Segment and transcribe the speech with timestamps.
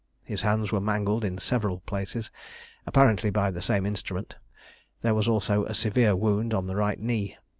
[0.23, 2.31] His hands were mangled in several places,
[2.87, 4.33] apparently by the same instrument:
[5.01, 7.37] there was also a severe wound on the right knee.